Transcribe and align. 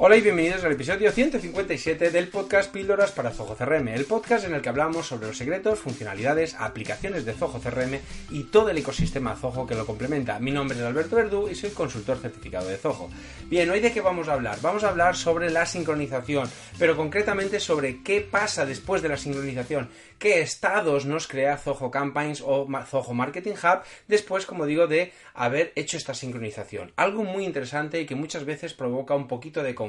Hola 0.00 0.16
y 0.16 0.20
bienvenidos 0.20 0.62
al 0.62 0.70
episodio 0.70 1.10
157 1.10 2.12
del 2.12 2.28
podcast 2.28 2.70
Píldoras 2.70 3.10
para 3.10 3.32
Zoho 3.32 3.56
CRM, 3.56 3.88
el 3.88 4.04
podcast 4.04 4.44
en 4.44 4.54
el 4.54 4.62
que 4.62 4.68
hablamos 4.68 5.08
sobre 5.08 5.26
los 5.26 5.36
secretos, 5.36 5.80
funcionalidades, 5.80 6.54
aplicaciones 6.54 7.24
de 7.24 7.32
Zoho 7.32 7.60
CRM 7.60 7.98
y 8.30 8.44
todo 8.44 8.70
el 8.70 8.78
ecosistema 8.78 9.34
Zoho 9.34 9.66
que 9.66 9.74
lo 9.74 9.84
complementa. 9.84 10.38
Mi 10.38 10.52
nombre 10.52 10.78
es 10.78 10.84
Alberto 10.84 11.16
Verdú 11.16 11.48
y 11.48 11.56
soy 11.56 11.70
consultor 11.70 12.18
certificado 12.18 12.68
de 12.68 12.76
Zoho. 12.76 13.10
Bien, 13.46 13.68
hoy 13.70 13.80
de 13.80 13.92
qué 13.92 14.00
vamos 14.00 14.28
a 14.28 14.34
hablar? 14.34 14.60
Vamos 14.62 14.84
a 14.84 14.90
hablar 14.90 15.16
sobre 15.16 15.50
la 15.50 15.66
sincronización, 15.66 16.48
pero 16.78 16.96
concretamente 16.96 17.58
sobre 17.58 18.00
qué 18.04 18.20
pasa 18.20 18.64
después 18.64 19.02
de 19.02 19.08
la 19.08 19.16
sincronización, 19.16 19.88
qué 20.20 20.42
estados 20.42 21.06
nos 21.06 21.26
crea 21.26 21.58
Zoho 21.58 21.90
Campaigns 21.90 22.40
o 22.40 22.68
Zoho 22.86 23.14
Marketing 23.14 23.54
Hub 23.54 23.80
después, 24.06 24.46
como 24.46 24.64
digo, 24.64 24.86
de 24.86 25.12
haber 25.34 25.72
hecho 25.74 25.96
esta 25.96 26.14
sincronización. 26.14 26.92
Algo 26.94 27.24
muy 27.24 27.44
interesante 27.44 28.00
y 28.00 28.06
que 28.06 28.14
muchas 28.14 28.44
veces 28.44 28.74
provoca 28.74 29.16
un 29.16 29.26
poquito 29.26 29.60
de 29.64 29.74
confusión. 29.74 29.87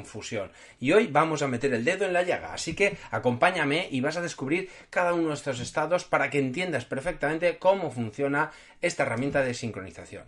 Y 0.79 0.91
hoy 0.91 1.07
vamos 1.07 1.41
a 1.41 1.47
meter 1.47 1.73
el 1.73 1.85
dedo 1.85 2.05
en 2.05 2.13
la 2.13 2.23
llaga, 2.23 2.53
así 2.53 2.75
que 2.75 2.97
acompáñame 3.11 3.87
y 3.91 4.01
vas 4.01 4.17
a 4.17 4.21
descubrir 4.21 4.69
cada 4.89 5.13
uno 5.13 5.29
de 5.29 5.33
estos 5.35 5.59
estados 5.59 6.03
para 6.03 6.29
que 6.29 6.39
entiendas 6.39 6.85
perfectamente 6.85 7.57
cómo 7.57 7.91
funciona 7.91 8.51
esta 8.81 9.03
herramienta 9.03 9.41
de 9.41 9.53
sincronización. 9.53 10.25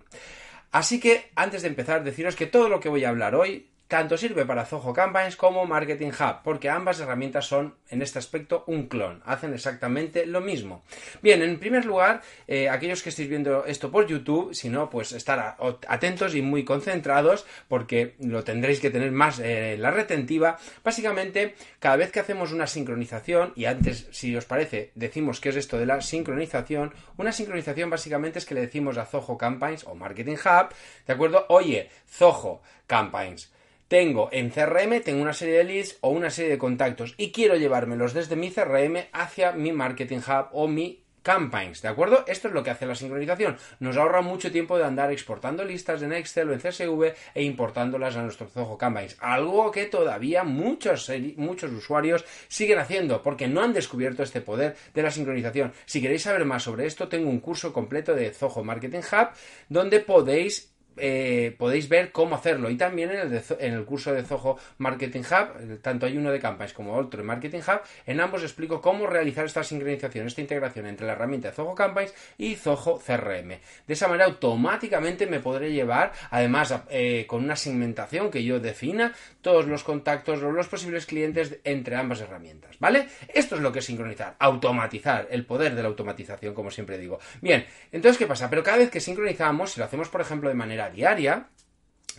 Así 0.71 0.99
que 0.99 1.29
antes 1.35 1.63
de 1.63 1.67
empezar, 1.67 2.03
deciros 2.03 2.35
que 2.35 2.47
todo 2.47 2.69
lo 2.69 2.79
que 2.79 2.89
voy 2.89 3.03
a 3.03 3.09
hablar 3.09 3.35
hoy 3.35 3.67
tanto 3.91 4.17
sirve 4.17 4.45
para 4.45 4.63
Zoho 4.63 4.93
Campaigns 4.93 5.35
como 5.35 5.65
Marketing 5.65 6.11
Hub, 6.17 6.43
porque 6.45 6.69
ambas 6.69 7.01
herramientas 7.01 7.45
son 7.45 7.75
en 7.89 8.01
este 8.01 8.19
aspecto 8.19 8.63
un 8.67 8.87
clon, 8.87 9.21
hacen 9.25 9.53
exactamente 9.53 10.25
lo 10.25 10.39
mismo. 10.39 10.85
Bien, 11.21 11.41
en 11.41 11.59
primer 11.59 11.83
lugar, 11.83 12.21
eh, 12.47 12.69
aquellos 12.69 13.03
que 13.03 13.09
estéis 13.09 13.27
viendo 13.27 13.65
esto 13.65 13.91
por 13.91 14.07
YouTube, 14.07 14.55
si 14.55 14.69
no, 14.69 14.89
pues 14.89 15.11
estar 15.11 15.57
atentos 15.89 16.35
y 16.35 16.41
muy 16.41 16.63
concentrados, 16.63 17.45
porque 17.67 18.15
lo 18.21 18.45
tendréis 18.45 18.79
que 18.79 18.91
tener 18.91 19.11
más 19.11 19.39
eh, 19.39 19.75
la 19.77 19.91
retentiva. 19.91 20.57
Básicamente, 20.85 21.55
cada 21.79 21.97
vez 21.97 22.13
que 22.13 22.21
hacemos 22.21 22.53
una 22.53 22.67
sincronización, 22.67 23.51
y 23.57 23.65
antes, 23.65 24.07
si 24.11 24.33
os 24.33 24.45
parece, 24.45 24.91
decimos 24.95 25.41
qué 25.41 25.49
es 25.49 25.57
esto 25.57 25.77
de 25.77 25.85
la 25.85 25.99
sincronización, 25.99 26.93
una 27.17 27.33
sincronización 27.33 27.89
básicamente 27.89 28.39
es 28.39 28.45
que 28.45 28.55
le 28.55 28.61
decimos 28.61 28.97
a 28.97 29.05
Zoho 29.05 29.37
Campaigns 29.37 29.83
o 29.83 29.95
Marketing 29.95 30.37
Hub, 30.37 30.73
¿de 31.05 31.11
acuerdo? 31.11 31.45
Oye, 31.49 31.89
Zoho 32.07 32.61
Campaigns 32.87 33.51
tengo 33.91 34.29
en 34.31 34.51
CRM, 34.51 35.01
tengo 35.01 35.21
una 35.21 35.33
serie 35.33 35.57
de 35.57 35.63
leads 35.65 35.97
o 35.99 36.11
una 36.11 36.29
serie 36.29 36.51
de 36.51 36.57
contactos 36.57 37.13
y 37.17 37.33
quiero 37.33 37.57
llevármelos 37.57 38.13
desde 38.13 38.37
mi 38.37 38.49
CRM 38.49 39.07
hacia 39.11 39.51
mi 39.51 39.73
Marketing 39.73 40.19
Hub 40.19 40.47
o 40.53 40.69
mi 40.69 41.03
campaigns, 41.23 41.81
¿de 41.81 41.89
acuerdo? 41.89 42.23
Esto 42.25 42.47
es 42.47 42.53
lo 42.53 42.63
que 42.63 42.69
hace 42.69 42.85
la 42.85 42.95
sincronización. 42.95 43.57
Nos 43.81 43.97
ahorra 43.97 44.21
mucho 44.21 44.49
tiempo 44.49 44.77
de 44.77 44.85
andar 44.85 45.11
exportando 45.11 45.65
listas 45.65 46.01
en 46.03 46.13
Excel 46.13 46.49
o 46.49 46.53
en 46.53 46.61
CSV 46.61 47.13
e 47.35 47.43
importándolas 47.43 48.15
a 48.15 48.23
nuestro 48.23 48.47
Zoho 48.47 48.77
Campaigns. 48.77 49.17
Algo 49.19 49.69
que 49.71 49.87
todavía 49.87 50.45
muchos, 50.45 51.11
muchos 51.35 51.73
usuarios 51.73 52.23
siguen 52.47 52.79
haciendo 52.79 53.21
porque 53.21 53.49
no 53.49 53.61
han 53.61 53.73
descubierto 53.73 54.23
este 54.23 54.39
poder 54.39 54.77
de 54.93 55.03
la 55.03 55.11
sincronización. 55.11 55.73
Si 55.85 56.01
queréis 56.01 56.21
saber 56.21 56.45
más 56.45 56.63
sobre 56.63 56.85
esto, 56.85 57.09
tengo 57.09 57.29
un 57.29 57.41
curso 57.41 57.73
completo 57.73 58.15
de 58.15 58.31
Zoho 58.31 58.63
Marketing 58.63 58.99
Hub 58.99 59.31
donde 59.67 59.99
podéis 59.99 60.71
eh, 60.97 61.55
podéis 61.57 61.89
ver 61.89 62.11
cómo 62.11 62.35
hacerlo. 62.35 62.69
Y 62.69 62.77
también 62.77 63.11
en 63.11 63.19
el, 63.19 63.43
en 63.59 63.73
el, 63.73 63.85
curso 63.85 64.13
de 64.13 64.23
Zoho 64.23 64.57
Marketing 64.77 65.21
Hub, 65.21 65.81
tanto 65.81 66.05
hay 66.05 66.17
uno 66.17 66.31
de 66.31 66.39
Campaigns 66.39 66.73
como 66.73 66.95
otro 66.95 67.19
de 67.19 67.23
Marketing 67.23 67.59
Hub, 67.59 67.81
en 68.05 68.19
ambos 68.19 68.43
explico 68.43 68.81
cómo 68.81 69.07
realizar 69.07 69.45
esta 69.45 69.63
sincronización, 69.63 70.27
esta 70.27 70.41
integración 70.41 70.87
entre 70.87 71.07
la 71.07 71.13
herramienta 71.13 71.51
Zoho 71.51 71.75
Campaigns 71.75 72.13
y 72.37 72.55
Zoho 72.55 72.99
CRM. 72.99 73.49
De 73.87 73.93
esa 73.93 74.07
manera 74.07 74.25
automáticamente 74.25 75.27
me 75.27 75.39
podré 75.39 75.71
llevar, 75.71 76.11
además 76.29 76.73
eh, 76.89 77.25
con 77.27 77.43
una 77.43 77.55
segmentación 77.55 78.29
que 78.29 78.43
yo 78.43 78.59
defina, 78.59 79.13
todos 79.41 79.67
los 79.67 79.83
contactos 79.83 80.41
los 80.41 80.67
posibles 80.67 81.05
clientes 81.05 81.59
entre 81.63 81.95
ambas 81.95 82.21
herramientas. 82.21 82.77
¿Vale? 82.79 83.07
Esto 83.33 83.55
es 83.55 83.61
lo 83.61 83.71
que 83.71 83.79
es 83.79 83.85
sincronizar, 83.85 84.35
automatizar, 84.39 85.27
el 85.29 85.45
poder 85.45 85.75
de 85.75 85.83
la 85.83 85.89
automatización, 85.89 86.53
como 86.53 86.71
siempre 86.71 86.97
digo. 86.97 87.19
Bien, 87.41 87.65
entonces, 87.91 88.17
¿qué 88.17 88.27
pasa? 88.27 88.49
Pero 88.49 88.63
cada 88.63 88.77
vez 88.77 88.89
que 88.89 88.99
sincronizamos, 88.99 89.71
si 89.71 89.79
lo 89.79 89.85
hacemos, 89.85 90.09
por 90.09 90.21
ejemplo, 90.21 90.49
de 90.49 90.55
manera 90.55 90.89
diaria, 90.91 91.47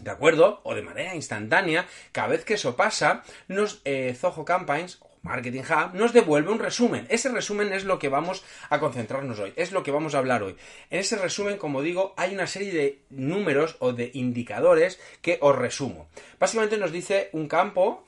¿De 0.00 0.10
acuerdo? 0.10 0.60
O 0.64 0.74
de 0.74 0.82
manera 0.82 1.14
instantánea, 1.14 1.86
cada 2.12 2.28
vez 2.28 2.44
que 2.44 2.54
eso 2.54 2.74
pasa, 2.76 3.22
nos 3.46 3.82
eh, 3.84 4.16
Zoho 4.18 4.44
Campaigns 4.44 4.98
Marketing 5.22 5.60
Hub 5.62 5.94
nos 5.94 6.12
devuelve 6.12 6.50
un 6.50 6.58
resumen. 6.58 7.06
Ese 7.08 7.28
resumen 7.28 7.72
es 7.72 7.84
lo 7.84 7.98
que 7.98 8.08
vamos 8.08 8.44
a 8.68 8.80
concentrarnos 8.80 9.38
hoy, 9.38 9.52
es 9.56 9.70
lo 9.70 9.82
que 9.82 9.92
vamos 9.92 10.14
a 10.14 10.18
hablar 10.18 10.42
hoy. 10.42 10.56
En 10.90 10.98
ese 10.98 11.16
resumen, 11.16 11.58
como 11.58 11.80
digo, 11.80 12.12
hay 12.16 12.34
una 12.34 12.48
serie 12.48 12.72
de 12.72 13.02
números 13.10 13.76
o 13.78 13.92
de 13.92 14.10
indicadores 14.14 15.00
que 15.20 15.38
os 15.40 15.56
resumo. 15.56 16.08
Básicamente 16.40 16.76
nos 16.76 16.90
dice 16.90 17.30
un 17.32 17.46
campo, 17.46 18.04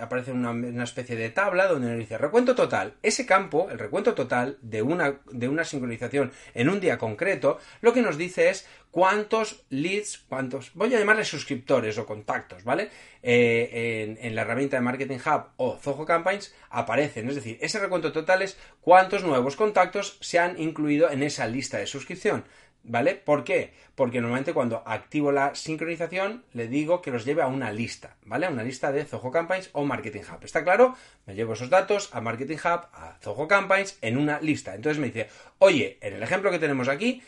aparece 0.00 0.32
una, 0.32 0.50
una, 0.50 0.84
especie 0.84 1.16
de 1.16 1.30
tabla 1.30 1.68
donde 1.68 1.88
nos 1.88 1.98
dice 1.98 2.18
recuento 2.18 2.54
total. 2.54 2.94
Ese 3.02 3.24
campo, 3.24 3.68
el 3.70 3.78
recuento 3.78 4.14
total 4.14 4.58
de 4.60 4.82
una, 4.82 5.20
de 5.30 5.48
una 5.48 5.64
sincronización 5.64 6.32
en 6.52 6.68
un 6.68 6.80
día 6.80 6.98
concreto, 6.98 7.58
lo 7.80 7.94
que 7.94 8.02
nos 8.02 8.18
dice 8.18 8.50
es 8.50 8.66
cuántos 8.90 9.64
leads, 9.70 10.18
cuántos, 10.28 10.72
voy 10.74 10.94
a 10.94 10.98
llamarles 10.98 11.28
suscriptores 11.28 11.98
o 11.98 12.06
contactos, 12.06 12.64
¿vale? 12.64 12.90
Eh, 13.22 14.16
en, 14.20 14.34
la 14.34 14.42
herramienta 14.42 14.76
de 14.76 14.82
Marketing 14.82 15.18
Hub 15.18 15.46
o 15.56 15.76
Zoho 15.76 16.04
Campaigns 16.04 16.54
aparecen. 16.70 17.28
Es 17.28 17.34
decir, 17.34 17.58
ese 17.60 17.78
recuento 17.78 18.12
total 18.12 18.42
es 18.42 18.56
cuántos 18.80 19.24
nuevos 19.24 19.56
contactos 19.56 20.18
se 20.20 20.38
han 20.38 20.60
incluido 20.60 21.10
en 21.10 21.22
esa 21.22 21.46
lista 21.46 21.78
de 21.78 21.86
suscripción. 21.86 22.44
¿Vale? 22.84 23.16
¿Por 23.16 23.44
qué? 23.44 23.74
Porque 23.96 24.20
normalmente 24.20 24.54
cuando 24.54 24.82
activo 24.86 25.30
la 25.30 25.54
sincronización 25.54 26.44
le 26.54 26.68
digo 26.68 27.02
que 27.02 27.10
los 27.10 27.24
lleve 27.26 27.42
a 27.42 27.48
una 27.48 27.70
lista, 27.70 28.16
¿vale? 28.24 28.46
A 28.46 28.50
una 28.50 28.62
lista 28.62 28.92
de 28.92 29.04
Zoho 29.04 29.30
Campaigns 29.30 29.68
o 29.72 29.84
Marketing 29.84 30.20
Hub. 30.20 30.42
¿Está 30.44 30.64
claro? 30.64 30.94
Me 31.26 31.34
llevo 31.34 31.52
esos 31.52 31.68
datos 31.68 32.08
a 32.12 32.20
Marketing 32.20 32.56
Hub, 32.56 32.86
a 32.94 33.18
Zoho 33.20 33.46
Campaigns 33.46 33.98
en 34.00 34.16
una 34.16 34.40
lista. 34.40 34.74
Entonces 34.74 34.98
me 34.98 35.08
dice, 35.08 35.28
oye, 35.58 35.98
en 36.00 36.14
el 36.14 36.22
ejemplo 36.22 36.50
que 36.50 36.60
tenemos 36.60 36.88
aquí, 36.88 37.20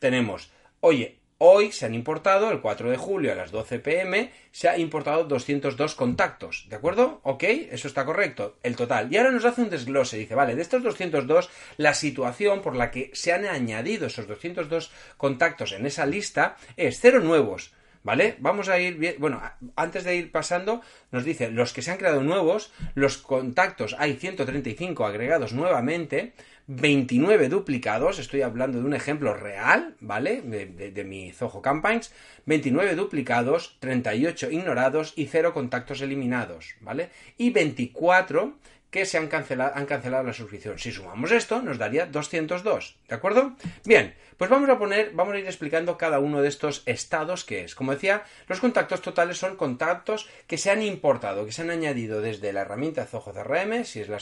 tenemos, 0.00 0.50
oye, 0.80 1.18
Hoy 1.38 1.70
se 1.70 1.84
han 1.84 1.92
importado, 1.92 2.50
el 2.50 2.62
4 2.62 2.90
de 2.90 2.96
julio 2.96 3.30
a 3.30 3.34
las 3.34 3.50
12 3.50 3.80
pm, 3.80 4.32
se 4.52 4.70
ha 4.70 4.78
importado 4.78 5.24
202 5.24 5.94
contactos, 5.94 6.64
¿de 6.70 6.76
acuerdo? 6.76 7.20
Ok, 7.24 7.42
eso 7.42 7.88
está 7.88 8.06
correcto, 8.06 8.56
el 8.62 8.74
total. 8.74 9.12
Y 9.12 9.18
ahora 9.18 9.32
nos 9.32 9.44
hace 9.44 9.60
un 9.60 9.68
desglose, 9.68 10.16
dice, 10.16 10.34
vale, 10.34 10.54
de 10.56 10.62
estos 10.62 10.82
202, 10.82 11.50
la 11.76 11.92
situación 11.92 12.62
por 12.62 12.74
la 12.74 12.90
que 12.90 13.10
se 13.12 13.34
han 13.34 13.44
añadido 13.44 14.06
esos 14.06 14.26
202 14.26 14.90
contactos 15.18 15.72
en 15.72 15.84
esa 15.84 16.06
lista 16.06 16.56
es 16.78 17.00
cero 17.00 17.20
nuevos, 17.20 17.74
¿Vale? 18.06 18.36
Vamos 18.38 18.68
a 18.68 18.78
ir 18.78 18.98
bien. 18.98 19.16
Bueno, 19.18 19.42
antes 19.74 20.04
de 20.04 20.14
ir 20.14 20.30
pasando, 20.30 20.80
nos 21.10 21.24
dice 21.24 21.50
los 21.50 21.72
que 21.72 21.82
se 21.82 21.90
han 21.90 21.98
creado 21.98 22.22
nuevos, 22.22 22.72
los 22.94 23.18
contactos, 23.18 23.96
hay 23.98 24.14
135 24.14 25.04
agregados 25.04 25.52
nuevamente, 25.52 26.32
29 26.68 27.48
duplicados, 27.48 28.18
estoy 28.18 28.42
hablando 28.42 28.80
de 28.80 28.84
un 28.84 28.94
ejemplo 28.94 29.34
real, 29.34 29.94
¿vale? 30.00 30.42
De, 30.42 30.66
de, 30.66 31.04
mi 31.04 31.30
Zoho 31.30 31.62
Campaigns, 31.62 32.12
29 32.46 32.96
duplicados, 32.96 33.76
38 33.78 34.50
ignorados 34.50 35.12
y 35.14 35.26
0 35.26 35.54
contactos 35.54 36.00
eliminados, 36.00 36.74
¿vale? 36.80 37.10
Y 37.38 37.50
24 37.50 38.56
que 38.96 39.04
se 39.04 39.18
han 39.18 39.28
cancelado, 39.28 39.72
han 39.74 39.84
cancelado 39.84 40.24
la 40.24 40.32
suscripción. 40.32 40.78
Si 40.78 40.90
sumamos 40.90 41.30
esto, 41.30 41.60
nos 41.60 41.76
daría 41.76 42.06
202, 42.06 42.96
¿de 43.08 43.14
acuerdo? 43.14 43.52
Bien, 43.84 44.14
pues 44.38 44.48
vamos 44.48 44.70
a 44.70 44.78
poner, 44.78 45.10
vamos 45.12 45.34
a 45.34 45.38
ir 45.38 45.44
explicando 45.44 45.98
cada 45.98 46.18
uno 46.18 46.40
de 46.40 46.48
estos 46.48 46.82
estados 46.86 47.44
que 47.44 47.62
es. 47.62 47.74
Como 47.74 47.92
decía, 47.92 48.24
los 48.48 48.58
contactos 48.58 49.02
totales 49.02 49.36
son 49.36 49.56
contactos 49.56 50.30
que 50.46 50.56
se 50.56 50.70
han 50.70 50.80
importado, 50.80 51.44
que 51.44 51.52
se 51.52 51.60
han 51.60 51.68
añadido 51.68 52.22
desde 52.22 52.54
la 52.54 52.62
herramienta 52.62 53.04
Zoho 53.04 53.34
CRM, 53.34 53.84
si 53.84 54.00
es 54.00 54.08
la 54.08 54.18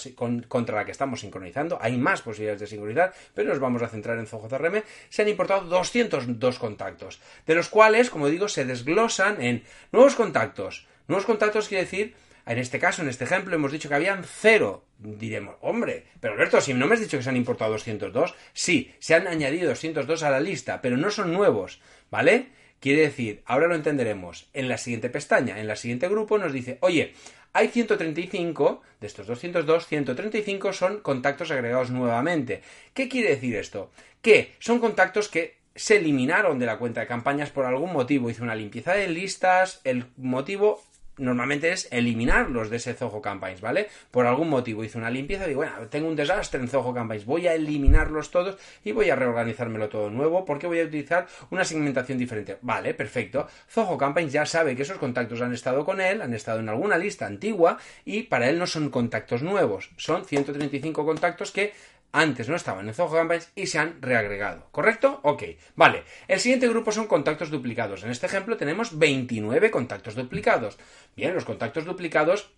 contra 0.48 0.74
la 0.74 0.84
que 0.84 0.90
estamos 0.90 1.20
sincronizando. 1.20 1.78
Hay 1.80 1.96
más 1.96 2.22
posibilidades 2.22 2.60
de 2.60 2.66
sincronizar, 2.66 3.14
pero 3.32 3.50
nos 3.50 3.60
vamos 3.60 3.80
a 3.82 3.88
centrar 3.88 4.18
en 4.18 4.26
Zoho 4.26 4.48
CRM. 4.48 4.82
Se 5.08 5.22
han 5.22 5.28
importado 5.28 5.66
202 5.66 6.58
contactos, 6.58 7.20
de 7.46 7.54
los 7.54 7.68
cuales, 7.68 8.10
como 8.10 8.28
digo, 8.28 8.48
se 8.48 8.64
desglosan 8.64 9.40
en 9.40 9.62
nuevos 9.92 10.16
contactos. 10.16 10.88
Nuevos 11.06 11.26
contactos 11.26 11.68
quiere 11.68 11.84
decir 11.84 12.16
en 12.46 12.58
este 12.58 12.78
caso, 12.78 13.02
en 13.02 13.08
este 13.08 13.24
ejemplo, 13.24 13.54
hemos 13.54 13.72
dicho 13.72 13.88
que 13.88 13.94
habían 13.94 14.24
cero. 14.24 14.84
Diremos, 14.98 15.56
hombre, 15.60 16.06
pero 16.20 16.34
Alberto, 16.34 16.60
si 16.60 16.74
no 16.74 16.86
me 16.86 16.94
has 16.94 17.00
dicho 17.00 17.16
que 17.16 17.22
se 17.22 17.30
han 17.30 17.36
importado 17.36 17.72
202, 17.72 18.34
sí, 18.52 18.94
se 18.98 19.14
han 19.14 19.26
añadido 19.26 19.68
202 19.68 20.22
a 20.22 20.30
la 20.30 20.40
lista, 20.40 20.80
pero 20.80 20.96
no 20.96 21.10
son 21.10 21.32
nuevos, 21.32 21.80
¿vale? 22.10 22.48
Quiere 22.80 23.02
decir, 23.02 23.42
ahora 23.46 23.66
lo 23.66 23.74
entenderemos, 23.74 24.48
en 24.52 24.68
la 24.68 24.78
siguiente 24.78 25.08
pestaña, 25.08 25.58
en 25.58 25.66
la 25.66 25.76
siguiente 25.76 26.08
grupo 26.08 26.36
nos 26.38 26.52
dice, 26.52 26.78
oye, 26.80 27.14
hay 27.54 27.68
135, 27.68 28.82
de 29.00 29.06
estos 29.06 29.26
202, 29.26 29.86
135 29.86 30.72
son 30.72 31.00
contactos 31.00 31.50
agregados 31.50 31.90
nuevamente. 31.90 32.62
¿Qué 32.92 33.08
quiere 33.08 33.30
decir 33.30 33.56
esto? 33.56 33.90
Que 34.20 34.52
son 34.58 34.80
contactos 34.80 35.28
que 35.28 35.56
se 35.74 35.96
eliminaron 35.96 36.58
de 36.58 36.66
la 36.66 36.78
cuenta 36.78 37.00
de 37.00 37.06
campañas 37.06 37.50
por 37.50 37.64
algún 37.64 37.92
motivo. 37.92 38.28
Hice 38.28 38.42
una 38.42 38.54
limpieza 38.54 38.94
de 38.94 39.08
listas, 39.08 39.80
el 39.84 40.06
motivo 40.16 40.82
normalmente 41.16 41.72
es 41.72 41.88
eliminarlos 41.90 42.70
de 42.70 42.76
ese 42.76 42.94
Zoho 42.94 43.22
Campaigns, 43.22 43.60
¿vale? 43.60 43.88
Por 44.10 44.26
algún 44.26 44.48
motivo 44.48 44.84
hice 44.84 44.98
una 44.98 45.10
limpieza, 45.10 45.46
digo, 45.46 45.58
bueno, 45.58 45.88
tengo 45.88 46.08
un 46.08 46.16
desastre 46.16 46.60
en 46.60 46.68
Zoho 46.68 46.92
Campaigns, 46.92 47.24
voy 47.24 47.46
a 47.46 47.54
eliminarlos 47.54 48.30
todos 48.30 48.56
y 48.84 48.92
voy 48.92 49.10
a 49.10 49.16
reorganizármelo 49.16 49.88
todo 49.88 50.10
nuevo 50.10 50.44
porque 50.44 50.66
voy 50.66 50.80
a 50.80 50.84
utilizar 50.84 51.26
una 51.50 51.64
segmentación 51.64 52.18
diferente. 52.18 52.58
Vale, 52.62 52.94
perfecto. 52.94 53.46
Zoho 53.70 53.96
Campaigns 53.96 54.32
ya 54.32 54.46
sabe 54.46 54.76
que 54.76 54.82
esos 54.82 54.98
contactos 54.98 55.40
han 55.40 55.52
estado 55.52 55.84
con 55.84 56.00
él, 56.00 56.22
han 56.22 56.34
estado 56.34 56.60
en 56.60 56.68
alguna 56.68 56.98
lista 56.98 57.26
antigua 57.26 57.78
y 58.04 58.24
para 58.24 58.48
él 58.48 58.58
no 58.58 58.66
son 58.66 58.90
contactos 58.90 59.42
nuevos, 59.42 59.90
son 59.96 60.24
135 60.24 61.04
contactos 61.04 61.52
que 61.52 61.72
antes 62.14 62.48
no 62.48 62.54
estaban 62.54 62.86
en 62.86 62.94
Zoho 62.94 63.12
Campaigns 63.12 63.50
y 63.56 63.66
se 63.66 63.80
han 63.80 64.00
reagregado. 64.00 64.68
¿Correcto? 64.70 65.18
Ok. 65.24 65.42
Vale. 65.74 66.04
El 66.28 66.38
siguiente 66.38 66.68
grupo 66.68 66.92
son 66.92 67.08
contactos 67.08 67.50
duplicados. 67.50 68.04
En 68.04 68.10
este 68.10 68.26
ejemplo 68.26 68.56
tenemos 68.56 68.96
29 68.96 69.72
contactos 69.72 70.14
duplicados. 70.14 70.78
Bien, 71.16 71.34
los 71.34 71.44
contactos 71.44 71.84
duplicados, 71.84 72.52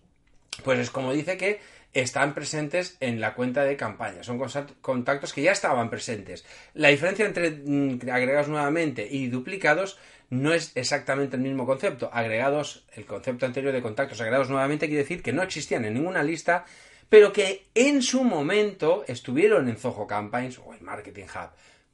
pues 0.63 0.77
es 0.77 0.91
como 0.91 1.11
dice 1.11 1.37
que 1.37 1.59
están 1.93 2.35
presentes 2.35 2.97
en 2.99 3.19
la 3.19 3.33
cuenta 3.33 3.63
de 3.63 3.75
campaña. 3.75 4.21
Son 4.21 4.39
contactos 4.79 5.33
que 5.33 5.41
ya 5.41 5.53
estaban 5.53 5.89
presentes. 5.89 6.45
La 6.75 6.89
diferencia 6.89 7.25
entre 7.25 7.49
mm, 7.49 7.99
agregados 8.11 8.49
nuevamente 8.49 9.07
y 9.09 9.27
duplicados 9.27 9.97
no 10.29 10.53
es 10.53 10.71
exactamente 10.75 11.35
el 11.35 11.41
mismo 11.41 11.65
concepto. 11.65 12.11
Agregados, 12.13 12.85
el 12.95 13.07
concepto 13.07 13.47
anterior 13.47 13.73
de 13.73 13.81
contactos 13.81 14.21
agregados 14.21 14.51
nuevamente 14.51 14.85
quiere 14.85 15.01
decir 15.01 15.23
que 15.23 15.33
no 15.33 15.41
existían 15.41 15.83
en 15.85 15.95
ninguna 15.95 16.21
lista 16.21 16.65
pero 17.09 17.31
que 17.31 17.67
en 17.73 18.01
su 18.01 18.23
momento 18.23 19.03
estuvieron 19.07 19.69
en 19.69 19.77
Zoho 19.77 20.07
Campaigns 20.07 20.59
o 20.59 20.73
en 20.73 20.83
Marketing 20.83 21.25
Hub, 21.25 21.49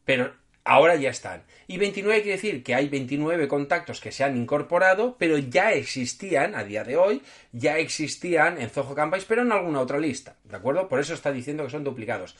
pero 0.05 0.33
ahora 0.63 0.95
ya 0.95 1.09
están. 1.09 1.43
Y 1.67 1.77
29 1.77 2.21
quiere 2.21 2.37
decir 2.37 2.63
que 2.63 2.75
hay 2.75 2.89
29 2.89 3.47
contactos 3.47 3.99
que 3.99 4.11
se 4.11 4.23
han 4.23 4.37
incorporado, 4.37 5.15
pero 5.17 5.37
ya 5.37 5.71
existían 5.71 6.55
a 6.55 6.63
día 6.63 6.83
de 6.83 6.97
hoy, 6.97 7.21
ya 7.51 7.77
existían 7.77 8.59
en 8.59 8.69
Zoho 8.69 8.95
Campaigns, 8.95 9.25
pero 9.25 9.41
en 9.41 9.51
alguna 9.51 9.81
otra 9.81 9.99
lista, 9.99 10.35
¿de 10.43 10.55
acuerdo? 10.55 10.87
Por 10.87 10.99
eso 10.99 11.13
está 11.13 11.31
diciendo 11.31 11.63
que 11.63 11.71
son 11.71 11.83
duplicados. 11.83 12.35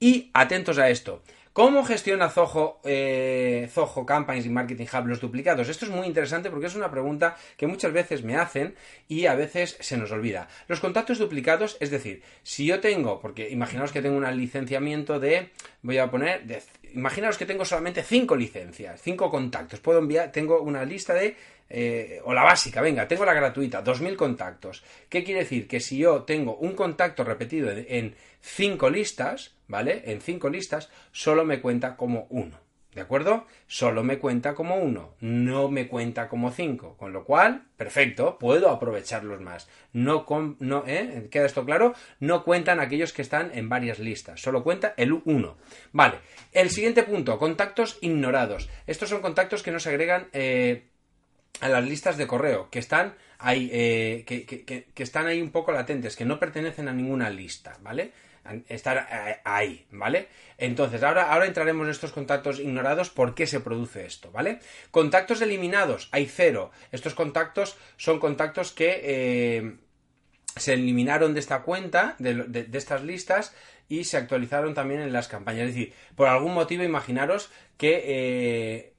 Y 0.00 0.30
atentos 0.34 0.78
a 0.78 0.90
esto. 0.90 1.22
¿Cómo 1.54 1.84
gestiona 1.84 2.30
Zoho, 2.30 2.80
eh, 2.82 3.68
Zoho 3.70 4.04
Campaigns 4.04 4.44
y 4.44 4.48
Marketing 4.48 4.86
Hub 4.92 5.06
los 5.06 5.20
duplicados? 5.20 5.68
Esto 5.68 5.84
es 5.84 5.92
muy 5.92 6.04
interesante 6.04 6.50
porque 6.50 6.66
es 6.66 6.74
una 6.74 6.90
pregunta 6.90 7.36
que 7.56 7.68
muchas 7.68 7.92
veces 7.92 8.24
me 8.24 8.34
hacen 8.34 8.74
y 9.06 9.26
a 9.26 9.36
veces 9.36 9.76
se 9.78 9.96
nos 9.96 10.10
olvida. 10.10 10.48
Los 10.66 10.80
contactos 10.80 11.20
duplicados, 11.20 11.76
es 11.78 11.92
decir, 11.92 12.24
si 12.42 12.66
yo 12.66 12.80
tengo, 12.80 13.20
porque 13.20 13.48
imaginaos 13.50 13.92
que 13.92 14.02
tengo 14.02 14.16
un 14.16 14.36
licenciamiento 14.36 15.20
de, 15.20 15.50
voy 15.82 15.98
a 15.98 16.10
poner, 16.10 16.42
imaginaos 16.92 17.38
que 17.38 17.46
tengo 17.46 17.64
solamente 17.64 18.02
cinco 18.02 18.34
licencias, 18.34 19.00
cinco 19.00 19.30
contactos. 19.30 19.78
Puedo 19.78 20.00
enviar, 20.00 20.32
tengo 20.32 20.60
una 20.60 20.84
lista 20.84 21.14
de 21.14 21.36
eh, 21.70 22.20
o 22.24 22.34
la 22.34 22.42
básica, 22.42 22.80
venga, 22.82 23.08
tengo 23.08 23.24
la 23.24 23.32
gratuita, 23.32 23.82
2.000 23.82 24.16
contactos. 24.16 24.82
¿Qué 25.08 25.24
quiere 25.24 25.40
decir? 25.40 25.66
Que 25.66 25.80
si 25.80 25.98
yo 25.98 26.22
tengo 26.22 26.56
un 26.56 26.74
contacto 26.74 27.24
repetido 27.24 27.70
en 27.70 28.14
cinco 28.40 28.90
listas, 28.90 29.54
¿vale? 29.66 30.02
En 30.04 30.20
cinco 30.20 30.50
listas 30.50 30.90
solo 31.12 31.43
me 31.44 31.60
cuenta 31.60 31.96
como 31.96 32.26
uno. 32.30 32.64
¿De 32.94 33.00
acuerdo? 33.00 33.44
Solo 33.66 34.04
me 34.04 34.18
cuenta 34.20 34.54
como 34.54 34.76
uno, 34.76 35.14
no 35.20 35.68
me 35.68 35.88
cuenta 35.88 36.28
como 36.28 36.52
cinco. 36.52 36.96
Con 36.96 37.12
lo 37.12 37.24
cual, 37.24 37.64
perfecto, 37.76 38.38
puedo 38.38 38.70
aprovecharlos 38.70 39.40
más. 39.40 39.68
No, 39.92 40.24
no 40.60 40.84
¿eh? 40.86 41.26
¿Queda 41.28 41.46
esto 41.46 41.64
claro? 41.64 41.94
No 42.20 42.44
cuentan 42.44 42.78
aquellos 42.78 43.12
que 43.12 43.22
están 43.22 43.50
en 43.52 43.68
varias 43.68 43.98
listas, 43.98 44.40
solo 44.40 44.62
cuenta 44.62 44.94
el 44.96 45.12
uno. 45.24 45.56
Vale, 45.90 46.18
el 46.52 46.70
siguiente 46.70 47.02
punto, 47.02 47.36
contactos 47.38 47.98
ignorados. 48.00 48.68
Estos 48.86 49.08
son 49.08 49.22
contactos 49.22 49.64
que 49.64 49.72
no 49.72 49.80
se 49.80 49.88
agregan 49.88 50.28
eh, 50.32 50.84
a 51.60 51.68
las 51.68 51.84
listas 51.84 52.16
de 52.16 52.28
correo, 52.28 52.70
que 52.70 52.78
están 52.78 53.14
ahí, 53.38 53.70
eh, 53.72 54.22
que, 54.24 54.44
que 54.46 55.02
están 55.02 55.26
ahí 55.26 55.42
un 55.42 55.50
poco 55.50 55.72
latentes, 55.72 56.14
que 56.14 56.24
no 56.24 56.38
pertenecen 56.38 56.86
a 56.86 56.92
ninguna 56.92 57.28
lista, 57.28 57.76
¿vale? 57.82 58.12
Estar 58.68 59.08
eh, 59.10 59.40
ahí, 59.44 59.86
¿vale? 59.90 60.28
Entonces, 60.58 61.02
ahora, 61.02 61.32
ahora 61.32 61.46
entraremos 61.46 61.84
en 61.84 61.90
estos 61.90 62.12
contactos 62.12 62.60
ignorados, 62.60 63.10
por 63.10 63.34
qué 63.34 63.46
se 63.46 63.60
produce 63.60 64.04
esto, 64.06 64.30
¿vale? 64.30 64.60
Contactos 64.90 65.40
eliminados, 65.40 66.08
hay 66.12 66.26
cero. 66.26 66.70
Estos 66.92 67.14
contactos 67.14 67.76
son 67.96 68.18
contactos 68.18 68.72
que 68.72 69.00
eh, 69.02 69.76
se 70.56 70.74
eliminaron 70.74 71.34
de 71.34 71.40
esta 71.40 71.62
cuenta, 71.62 72.16
de, 72.18 72.68
estas 72.72 73.02
listas, 73.02 73.54
y 73.88 74.04
se 74.04 74.16
actualizaron 74.16 74.74
también 74.74 75.00
en 75.00 75.12
las 75.12 75.28
campañas. 75.28 75.68
Es 75.68 75.74
decir, 75.74 75.92
por 76.14 76.28
algún 76.28 76.54
motivo, 76.54 76.84
imaginaros 76.84 77.50
que 77.76 78.02
eh, 78.06 78.94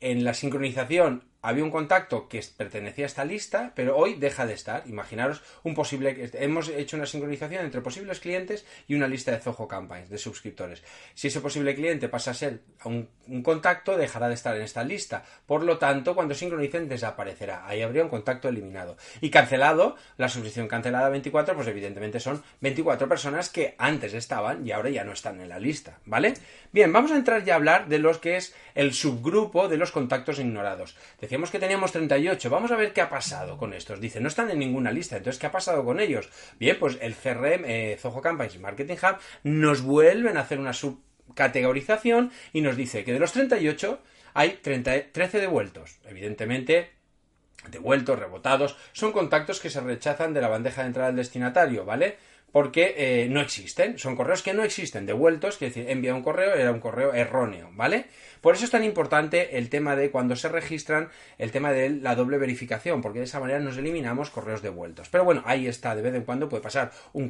en 0.00 0.24
la 0.24 0.34
sincronización 0.34 1.31
había 1.42 1.64
un 1.64 1.70
contacto 1.72 2.28
que 2.28 2.40
pertenecía 2.56 3.04
a 3.04 3.06
esta 3.06 3.24
lista, 3.24 3.72
pero 3.74 3.96
hoy 3.96 4.14
deja 4.14 4.46
de 4.46 4.54
estar. 4.54 4.84
Imaginaros 4.86 5.42
un 5.64 5.74
posible. 5.74 6.30
Hemos 6.34 6.68
hecho 6.68 6.96
una 6.96 7.04
sincronización 7.04 7.64
entre 7.64 7.80
posibles 7.80 8.20
clientes 8.20 8.64
y 8.86 8.94
una 8.94 9.08
lista 9.08 9.32
de 9.32 9.38
Zoho 9.38 9.66
Campaigns 9.66 10.08
de 10.08 10.18
suscriptores. 10.18 10.84
Si 11.14 11.26
ese 11.26 11.40
posible 11.40 11.74
cliente 11.74 12.08
pasa 12.08 12.30
a 12.30 12.34
ser 12.34 12.60
un, 12.84 13.08
contacto, 13.42 13.96
dejará 13.96 14.28
de 14.28 14.34
estar 14.34 14.56
en 14.56 14.62
esta 14.62 14.84
lista. 14.84 15.24
Por 15.44 15.64
lo 15.64 15.78
tanto, 15.78 16.14
cuando 16.14 16.34
sincronicen, 16.34 16.88
desaparecerá. 16.88 17.66
Ahí 17.66 17.82
habría 17.82 18.04
un 18.04 18.08
contacto 18.08 18.48
eliminado. 18.48 18.96
Y 19.20 19.30
cancelado, 19.30 19.96
la 20.18 20.28
suscripción 20.28 20.68
cancelada 20.68 21.08
24, 21.08 21.56
pues 21.56 21.66
evidentemente 21.66 22.20
son 22.20 22.40
24 22.60 23.08
personas 23.08 23.48
que 23.48 23.74
antes 23.78 24.14
estaban 24.14 24.64
y 24.64 24.70
ahora 24.70 24.90
ya 24.90 25.02
no 25.02 25.12
están 25.12 25.40
en 25.40 25.48
la 25.48 25.58
lista. 25.58 25.98
¿Vale? 26.04 26.34
Bien, 26.70 26.92
vamos 26.92 27.10
a 27.10 27.16
entrar 27.16 27.42
ya 27.42 27.54
a 27.54 27.56
hablar 27.56 27.88
de 27.88 27.98
los 27.98 28.18
que 28.18 28.36
es 28.36 28.54
el 28.76 28.94
subgrupo 28.94 29.68
de 29.68 29.76
los 29.76 29.90
contactos 29.90 30.38
ignorados. 30.38 30.96
Decíamos 31.32 31.50
que 31.50 31.58
teníamos 31.58 31.92
38. 31.92 32.50
Vamos 32.50 32.72
a 32.72 32.76
ver 32.76 32.92
qué 32.92 33.00
ha 33.00 33.08
pasado 33.08 33.56
con 33.56 33.72
estos. 33.72 33.98
Dice, 33.98 34.20
no 34.20 34.28
están 34.28 34.50
en 34.50 34.58
ninguna 34.58 34.92
lista. 34.92 35.16
Entonces, 35.16 35.40
¿qué 35.40 35.46
ha 35.46 35.50
pasado 35.50 35.82
con 35.82 35.98
ellos? 35.98 36.28
Bien, 36.60 36.76
pues 36.78 36.98
el 37.00 37.14
CRM, 37.14 37.64
eh, 37.64 37.96
Zoho 37.98 38.20
Campaigns 38.20 38.56
y 38.56 38.58
Marketing 38.58 38.96
Hub 38.96 39.16
nos 39.42 39.80
vuelven 39.80 40.36
a 40.36 40.40
hacer 40.40 40.60
una 40.60 40.74
subcategorización 40.74 42.32
y 42.52 42.60
nos 42.60 42.76
dice 42.76 43.02
que 43.02 43.14
de 43.14 43.18
los 43.18 43.32
38 43.32 43.98
hay 44.34 44.60
13 44.60 45.40
devueltos. 45.40 46.00
Evidentemente, 46.04 46.90
devueltos, 47.70 48.18
rebotados, 48.18 48.76
son 48.92 49.12
contactos 49.12 49.58
que 49.58 49.70
se 49.70 49.80
rechazan 49.80 50.34
de 50.34 50.42
la 50.42 50.48
bandeja 50.48 50.82
de 50.82 50.88
entrada 50.88 51.08
del 51.08 51.16
destinatario, 51.16 51.86
¿vale? 51.86 52.18
Porque 52.52 52.94
eh, 52.96 53.28
no 53.28 53.40
existen, 53.40 53.98
son 53.98 54.14
correos 54.14 54.42
que 54.42 54.52
no 54.52 54.62
existen, 54.62 55.06
devueltos, 55.06 55.56
que 55.56 55.66
decir, 55.66 55.86
envía 55.88 56.14
un 56.14 56.22
correo, 56.22 56.54
era 56.54 56.70
un 56.70 56.80
correo 56.80 57.14
erróneo, 57.14 57.70
¿vale? 57.72 58.04
Por 58.42 58.54
eso 58.54 58.64
es 58.64 58.70
tan 58.70 58.84
importante 58.84 59.56
el 59.56 59.70
tema 59.70 59.96
de 59.96 60.10
cuando 60.10 60.36
se 60.36 60.48
registran, 60.48 61.08
el 61.38 61.50
tema 61.50 61.72
de 61.72 61.88
la 61.88 62.14
doble 62.14 62.36
verificación, 62.36 63.00
porque 63.00 63.20
de 63.20 63.24
esa 63.24 63.40
manera 63.40 63.58
nos 63.58 63.78
eliminamos 63.78 64.30
correos 64.30 64.60
devueltos. 64.60 65.08
Pero 65.08 65.24
bueno, 65.24 65.42
ahí 65.46 65.66
está, 65.66 65.94
de 65.94 66.02
vez 66.02 66.14
en 66.14 66.24
cuando 66.24 66.48
puede 66.48 66.62
pasar 66.62 66.92
un, 67.14 67.28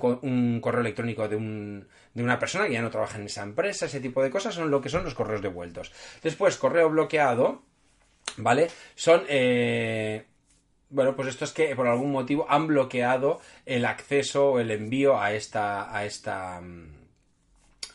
correo 0.60 0.80
electrónico 0.80 1.28
de, 1.28 1.36
un, 1.36 1.86
de 2.14 2.22
una 2.22 2.38
persona 2.38 2.66
que 2.66 2.72
ya 2.72 2.82
no 2.82 2.90
trabaja 2.90 3.18
en 3.18 3.26
esa 3.26 3.42
empresa, 3.42 3.86
ese 3.86 4.00
tipo 4.00 4.22
de 4.22 4.30
cosas 4.30 4.54
son 4.54 4.70
lo 4.70 4.80
que 4.80 4.88
son 4.88 5.04
los 5.04 5.14
correos 5.14 5.42
devueltos. 5.42 5.92
Después, 6.22 6.56
correo 6.56 6.90
bloqueado, 6.90 7.62
¿vale? 8.38 8.68
Son... 8.96 9.22
Eh, 9.28 10.24
bueno, 10.92 11.16
pues 11.16 11.28
esto 11.28 11.44
es 11.46 11.52
que 11.52 11.74
por 11.74 11.88
algún 11.88 12.12
motivo 12.12 12.46
han 12.48 12.66
bloqueado 12.66 13.40
el 13.64 13.86
acceso 13.86 14.52
o 14.52 14.60
el 14.60 14.70
envío 14.70 15.18
a 15.20 15.32
esta. 15.32 15.94
a 15.96 16.04
esta. 16.04 16.60
Mm, 16.60 16.86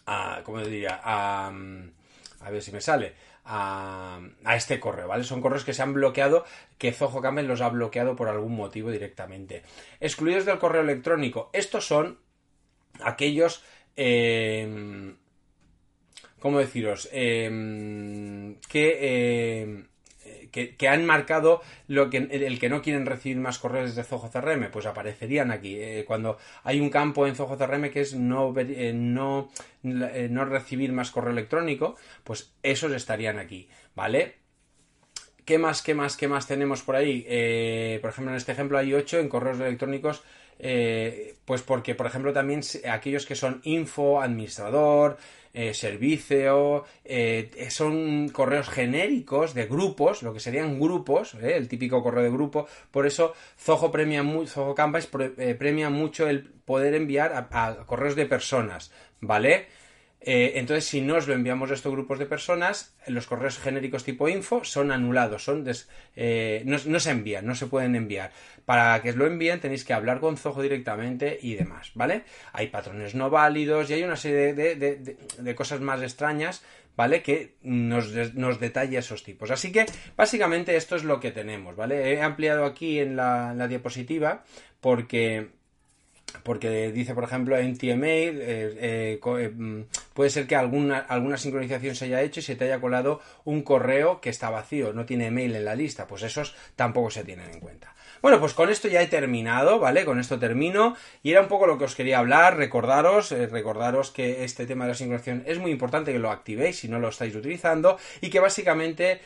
a, 0.08 0.42
¿cómo 0.44 0.60
diría? 0.62 1.00
A, 1.04 1.52
mm, 1.52 1.92
a 2.42 2.50
ver 2.50 2.62
si 2.62 2.72
me 2.72 2.82
sale. 2.82 3.14
A, 3.46 4.20
a, 4.44 4.56
este 4.56 4.80
correo, 4.80 5.08
¿vale? 5.08 5.24
Son 5.24 5.42
correos 5.42 5.64
que 5.64 5.74
se 5.74 5.82
han 5.82 5.94
bloqueado, 5.94 6.44
que 6.78 6.92
Zoho 6.92 7.22
Camel 7.22 7.48
los 7.48 7.62
ha 7.62 7.70
bloqueado 7.70 8.16
por 8.16 8.28
algún 8.28 8.56
motivo 8.56 8.92
directamente. 8.92 9.64
Excluidos 10.02 10.46
del 10.46 10.60
correo 10.60 10.82
electrónico. 10.82 11.50
Estos 11.54 11.86
son 11.86 12.20
aquellos. 13.02 13.64
Eh, 13.96 15.14
¿Cómo 16.40 16.60
deciros? 16.60 17.10
Eh, 17.12 18.56
que. 18.68 18.98
Eh, 19.02 19.86
que, 20.52 20.88
han 20.88 21.06
marcado 21.06 21.62
lo 21.88 22.10
que, 22.10 22.18
el 22.18 22.60
que 22.60 22.70
no 22.70 22.82
quieren 22.82 23.06
recibir 23.06 23.38
más 23.38 23.60
correos 23.60 23.90
desde 23.90 24.08
Zoho 24.08 24.30
CRM, 24.30 24.70
pues 24.72 24.86
aparecerían 24.86 25.52
aquí. 25.52 25.76
Eh, 25.78 26.06
cuando 26.06 26.38
hay 26.64 26.80
un 26.80 26.90
campo 26.90 27.28
en 27.28 27.36
Zoho 27.36 27.58
CRM 27.58 27.90
que 27.90 28.02
es 28.02 28.16
no, 28.16 28.54
eh, 28.58 28.94
no, 28.94 29.50
eh, 29.84 30.28
no 30.30 30.46
recibir 30.46 30.92
más 30.92 31.12
correo 31.12 31.32
electrónico, 31.32 31.96
pues 32.24 32.54
esos 32.64 32.92
estarían 32.92 33.40
aquí, 33.40 33.70
¿vale? 33.96 34.36
¿Qué 35.46 35.58
más, 35.58 35.82
qué 35.82 35.94
más, 35.94 36.18
qué 36.18 36.28
más 36.28 36.46
tenemos 36.46 36.82
por 36.82 36.98
ahí? 36.98 37.22
por 38.02 38.10
ejemplo, 38.10 38.32
en 38.32 38.38
este 38.38 38.52
ejemplo 38.52 38.78
hay 38.78 38.94
8 38.94 39.20
en 39.20 39.30
correos 39.30 39.60
electrónicos 39.60 40.24
pues 40.60 41.62
porque, 41.62 41.96
por 41.96 42.08
ejemplo, 42.08 42.34
también 42.34 42.62
aquellos 42.90 43.26
que 43.26 43.36
son 43.36 43.62
info, 43.64 44.22
administrador, 44.22 45.18
eh, 45.60 45.74
servicio, 45.74 46.86
eh, 47.04 47.50
son 47.72 48.30
correos 48.30 48.70
genéricos 48.70 49.56
de 49.56 49.66
grupos, 49.66 50.22
lo 50.22 50.32
que 50.32 50.40
serían 50.40 50.80
grupos, 50.80 51.34
eh, 51.34 51.58
el 51.58 51.68
típico 51.68 52.04
correo 52.04 52.22
de 52.22 52.30
grupo. 52.30 52.68
Por 52.92 53.08
eso 53.08 53.34
Zoho 53.60 53.92
premia 53.92 54.24
Campaigns 54.76 55.10
premia 55.58 55.90
mucho 55.90 56.30
el 56.30 56.44
poder 56.44 56.94
enviar 56.94 57.34
a, 57.34 57.86
correos 57.88 58.16
de 58.16 58.28
personas, 58.28 58.92
¿vale? 59.20 59.66
Eh, 60.30 60.60
entonces, 60.60 60.84
si 60.84 61.00
no 61.00 61.16
os 61.16 61.26
lo 61.26 61.34
enviamos 61.34 61.72
a 61.72 61.74
estos 61.74 61.94
grupos 61.94 62.20
de 62.20 62.26
personas, 62.26 62.94
los 63.08 63.26
correos 63.28 63.60
genéricos 63.60 64.04
tipo 64.04 64.28
info 64.28 64.66
son 64.66 64.92
anulados, 64.92 65.46
son 65.46 65.64
eh, 66.18 66.64
no, 66.66 67.00
se 67.00 67.12
envían, 67.12 67.46
no 67.46 67.56
se 67.56 67.68
pueden 67.68 67.96
enviar. 67.96 68.34
Para 68.66 69.02
que 69.02 69.14
lo 69.14 69.26
envíen 69.26 69.62
tenéis 69.62 69.86
que 69.86 69.94
hablar 69.94 70.20
con 70.20 70.36
Zoho 70.36 70.62
directamente 70.62 71.40
y 71.42 71.56
demás, 71.56 71.92
¿vale? 71.96 72.24
Hay 72.52 72.68
patrones 72.68 73.16
no 73.16 73.30
válidos 73.30 73.90
y 73.90 73.94
hay 73.94 74.04
una 74.04 74.18
serie 74.18 74.54
de, 74.54 75.56
cosas 75.56 75.80
más 75.80 76.02
extrañas, 76.02 76.62
¿vale? 76.98 77.24
Que 77.24 77.56
nos, 77.62 78.12
nos, 78.34 78.60
detalla 78.60 79.00
esos 79.00 79.24
tipos. 79.24 79.50
Así 79.50 79.72
que, 79.72 79.86
básicamente, 80.18 80.76
esto 80.76 80.98
es 80.98 81.06
lo 81.06 81.22
que 81.22 81.32
tenemos, 81.32 81.78
¿vale? 81.78 82.16
He 82.16 82.22
ampliado 82.22 82.66
aquí 82.66 83.00
en 83.00 83.16
la 83.16 83.66
diapositiva 83.70 84.44
porque 84.82 85.56
porque 86.44 86.92
dice, 86.92 87.14
por 87.14 87.24
ejemplo, 87.24 87.58
en 87.58 87.78
TMA 87.78 88.08
eh, 88.08 89.20
puede 90.18 90.32
ser 90.32 90.48
que 90.48 90.56
alguna, 90.56 90.98
alguna 90.98 91.38
sincronización 91.38 91.94
se 91.94 92.06
haya 92.06 92.24
hecho 92.24 92.40
y 92.40 92.44
se 92.44 92.56
te 92.56 92.66
haya 92.66 92.82
colado 92.82 93.22
un 93.46 93.62
correo 93.62 94.20
que 94.20 94.32
está 94.32 94.50
vacío, 94.50 94.92
no 94.92 95.06
tiene 95.06 95.28
email 95.28 95.56
en 95.56 95.64
la 95.64 95.76
lista, 95.76 96.08
pues 96.08 96.24
esos 96.24 96.56
tampoco 96.76 97.12
se 97.12 97.24
tienen 97.24 97.52
en 97.52 97.60
cuenta. 97.60 97.94
Bueno, 98.22 98.40
pues 98.40 98.54
con 98.54 98.70
esto 98.70 98.88
ya 98.88 99.02
he 99.02 99.08
terminado, 99.08 99.80
¿vale? 99.80 100.06
Con 100.06 100.20
esto 100.20 100.40
termino 100.40 100.96
y 101.24 101.32
era 101.32 101.42
un 101.42 101.48
poco 101.48 101.68
lo 101.68 101.78
que 101.78 101.86
os 101.86 101.96
quería 101.96 102.20
hablar, 102.20 102.58
recordaros, 102.58 103.32
recordaros 103.32 104.12
que 104.12 104.44
este 104.44 104.66
tema 104.66 104.86
de 104.86 104.92
la 104.92 104.96
sincronización 104.96 105.44
es 105.46 105.60
muy 105.60 105.72
importante 105.72 106.12
que 106.12 106.20
lo 106.20 106.32
activéis 106.32 106.80
si 106.80 106.88
no 106.88 107.00
lo 107.00 107.10
estáis 107.10 107.36
utilizando 107.36 107.98
y 108.22 108.30
que 108.30 108.40
básicamente 108.40 109.22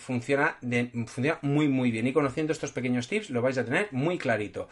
funciona, 0.00 0.58
funciona 1.06 1.38
muy 1.42 1.68
muy 1.68 1.90
bien 1.90 2.06
y 2.06 2.12
conociendo 2.12 2.52
estos 2.52 2.72
pequeños 2.72 3.08
tips 3.08 3.30
lo 3.30 3.42
vais 3.42 3.58
a 3.58 3.64
tener 3.64 3.88
muy 3.92 4.18
clarito. 4.18 4.68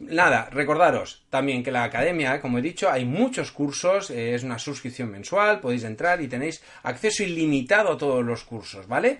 Nada, 0.00 0.48
recordaros 0.52 1.24
también 1.28 1.64
que 1.64 1.72
la 1.72 1.82
academia, 1.82 2.40
como 2.40 2.58
he 2.58 2.62
dicho, 2.62 2.88
hay 2.88 3.04
muchos 3.04 3.50
cursos, 3.50 4.10
eh, 4.10 4.32
es 4.36 4.44
una 4.44 4.60
suscripción 4.60 5.10
mensual, 5.10 5.58
podéis 5.58 5.82
entrar 5.82 6.20
y 6.20 6.28
tenéis 6.28 6.62
acceso 6.84 7.24
ilimitado 7.24 7.92
a 7.92 7.98
todos 7.98 8.24
los 8.24 8.44
cursos, 8.44 8.86
¿vale? 8.86 9.18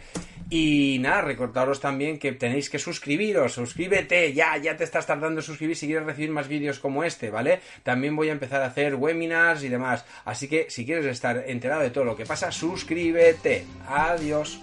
Y 0.51 0.99
nada, 1.01 1.23
recordaros 1.23 1.81
también 1.81 2.21
que 2.21 2.31
tenéis 2.31 2.71
que 2.71 2.79
suscribiros, 2.79 3.59
suscríbete, 3.69 4.33
ya, 4.33 4.57
ya 4.57 4.77
te 4.77 4.85
estás 4.85 5.07
tardando 5.07 5.41
en 5.41 5.45
suscribir 5.45 5.77
si 5.77 5.87
quieres 5.87 6.07
recibir 6.07 6.31
más 6.31 6.49
vídeos 6.49 6.79
como 6.79 7.05
este, 7.05 7.31
¿vale? 7.31 7.61
También 7.83 8.17
voy 8.17 8.31
a 8.31 8.33
empezar 8.33 8.63
a 8.63 8.67
hacer 8.67 8.95
webinars 8.95 9.63
y 9.63 9.69
demás, 9.69 10.07
así 10.25 10.49
que 10.49 10.71
si 10.71 10.87
quieres 10.87 11.05
estar 11.05 11.45
enterado 11.47 11.83
de 11.83 11.91
todo 11.91 12.05
lo 12.05 12.17
que 12.17 12.25
pasa, 12.25 12.51
suscríbete. 12.51 13.67
Adiós. 13.87 14.59